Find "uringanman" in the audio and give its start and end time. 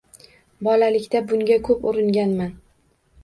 1.91-2.57